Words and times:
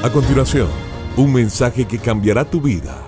A 0.00 0.12
continuación, 0.12 0.68
un 1.16 1.32
mensaje 1.32 1.84
que 1.84 1.98
cambiará 1.98 2.44
tu 2.44 2.60
vida. 2.60 3.02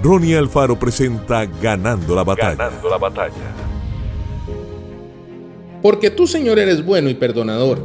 Ronnie 0.00 0.36
Alfaro 0.36 0.78
presenta 0.78 1.44
Ganando 1.44 2.14
la 2.14 2.22
batalla. 2.22 2.54
Ganando 2.54 2.88
la 2.88 2.98
batalla. 2.98 3.34
Porque 5.82 6.10
tú, 6.10 6.28
Señor, 6.28 6.60
eres 6.60 6.84
bueno 6.84 7.10
y 7.10 7.14
perdonador, 7.14 7.80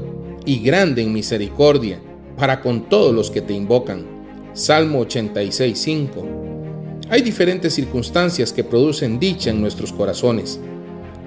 y 0.45 0.59
grande 0.59 1.01
en 1.01 1.11
misericordia, 1.11 1.99
para 2.37 2.61
con 2.61 2.87
todos 2.87 3.15
los 3.15 3.31
que 3.31 3.41
te 3.41 3.53
invocan. 3.53 4.05
Salmo 4.53 5.03
86.5. 5.07 7.09
Hay 7.09 7.23
diferentes 7.23 7.73
circunstancias 7.73 8.53
que 8.53 8.63
producen 8.63 9.19
dicha 9.19 9.49
en 9.49 9.59
nuestros 9.59 9.91
corazones. 9.91 10.59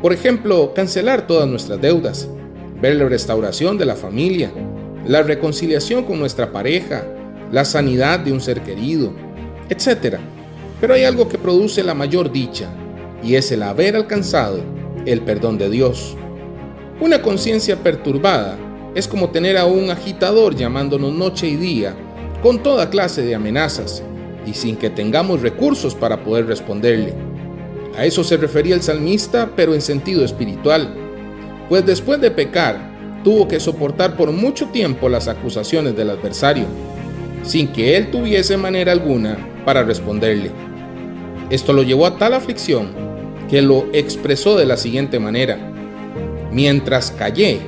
Por 0.01 0.13
ejemplo, 0.13 0.73
cancelar 0.73 1.27
todas 1.27 1.49
nuestras 1.49 1.81
deudas, 1.81 2.29
ver 2.81 2.95
la 2.95 3.09
restauración 3.09 3.77
de 3.77 3.87
la 3.87 3.97
familia, 3.97 4.53
la 5.05 5.23
reconciliación 5.23 6.05
con 6.05 6.21
nuestra 6.21 6.53
pareja, 6.53 7.05
la 7.55 7.65
sanidad 7.65 8.19
de 8.19 8.33
un 8.33 8.41
ser 8.41 8.63
querido, 8.63 9.13
etc. 9.69 10.17
Pero 10.81 10.95
hay 10.95 11.05
algo 11.05 11.29
que 11.29 11.39
produce 11.39 11.85
la 11.85 11.95
mayor 11.95 12.33
dicha, 12.33 12.69
y 13.23 13.37
es 13.37 13.53
el 13.53 13.63
haber 13.63 13.95
alcanzado 13.95 14.59
el 15.07 15.21
perdón 15.21 15.57
de 15.57 15.71
Dios. 15.71 16.17
Una 17.01 17.23
conciencia 17.23 17.77
perturbada 17.77 18.59
es 18.97 19.07
como 19.07 19.31
tener 19.31 19.57
a 19.57 19.67
un 19.67 19.89
agitador 19.89 20.57
llamándonos 20.57 21.13
noche 21.13 21.47
y 21.47 21.55
día 21.55 21.95
con 22.43 22.61
toda 22.61 22.91
clase 22.91 23.23
de 23.23 23.37
amenazas 23.37 24.03
y 24.45 24.55
sin 24.55 24.75
que 24.75 24.91
tengamos 24.91 25.41
recursos 25.41 25.95
para 25.95 26.25
poder 26.25 26.47
responderle. 26.47 27.15
A 27.97 28.05
eso 28.05 28.25
se 28.25 28.37
refería 28.37 28.75
el 28.75 28.83
salmista, 28.83 29.53
pero 29.55 29.75
en 29.75 29.81
sentido 29.81 30.25
espiritual, 30.25 30.93
pues 31.69 31.87
después 31.87 32.21
de 32.21 32.33
pecar, 32.33 33.23
tuvo 33.23 33.47
que 33.47 33.61
soportar 33.61 34.17
por 34.17 34.33
mucho 34.33 34.67
tiempo 34.71 35.09
las 35.09 35.29
acusaciones 35.29 35.97
del 35.97 36.11
adversario, 36.11 36.67
sin 37.45 37.69
que 37.69 37.97
él 37.97 38.11
tuviese 38.11 38.57
manera 38.57 38.93
alguna 38.93 39.37
para 39.65 39.83
responderle. 39.83 40.51
Esto 41.51 41.73
lo 41.73 41.83
llevó 41.83 42.07
a 42.07 42.19
tal 42.19 42.35
aflicción 42.35 42.89
que 43.49 43.63
lo 43.63 43.87
expresó 43.93 44.57
de 44.57 44.67
la 44.67 44.77
siguiente 44.77 45.21
manera. 45.21 45.59
Mientras 46.51 47.11
callé, 47.11 47.61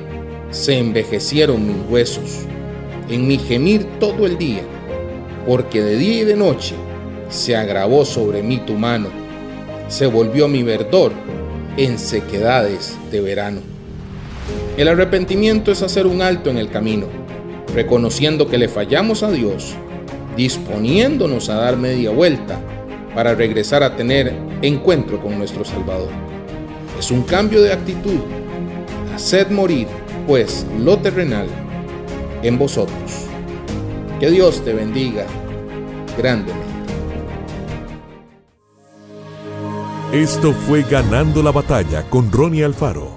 se 0.49 0.77
envejecieron 0.77 1.67
mis 1.67 1.89
huesos, 1.89 2.39
en 3.09 3.27
mi 3.27 3.37
gemir 3.37 3.85
todo 3.99 4.25
el 4.25 4.37
día, 4.37 4.63
porque 5.45 5.81
de 5.81 5.97
día 5.97 6.21
y 6.21 6.25
de 6.25 6.35
noche 6.35 6.75
se 7.29 7.55
agravó 7.55 8.05
sobre 8.05 8.41
mí 8.41 8.57
tu 8.65 8.73
mano, 8.73 9.09
se 9.87 10.07
volvió 10.07 10.47
mi 10.47 10.63
verdor 10.63 11.11
en 11.77 11.99
sequedades 11.99 12.97
de 13.11 13.21
verano. 13.21 13.61
El 14.77 14.87
arrepentimiento 14.87 15.71
es 15.71 15.81
hacer 15.81 16.07
un 16.07 16.21
alto 16.21 16.49
en 16.49 16.57
el 16.57 16.69
camino, 16.69 17.07
reconociendo 17.77 18.47
que 18.47 18.57
le 18.57 18.69
fallamos 18.69 19.21
a 19.21 19.29
Dios, 19.29 19.75
disponiéndonos 20.35 21.47
a 21.49 21.57
dar 21.57 21.77
media 21.77 22.09
vuelta 22.09 22.59
para 23.13 23.35
regresar 23.35 23.83
a 23.83 23.95
tener 23.95 24.33
encuentro 24.63 25.21
con 25.21 25.37
nuestro 25.37 25.63
Salvador. 25.63 26.09
Es 26.97 27.11
un 27.11 27.21
cambio 27.21 27.61
de 27.61 27.71
actitud. 27.71 28.19
Haced 29.13 29.51
morir, 29.51 29.85
pues, 30.25 30.65
lo 30.79 30.97
terrenal 30.97 31.45
en 32.41 32.57
vosotros. 32.57 33.27
Que 34.19 34.31
Dios 34.31 34.65
te 34.65 34.73
bendiga 34.73 35.27
grandemente. 36.17 36.65
Esto 40.11 40.51
fue 40.51 40.81
Ganando 40.81 41.43
la 41.43 41.51
batalla 41.51 42.09
con 42.09 42.31
Ronnie 42.31 42.63
Alfaro. 42.63 43.16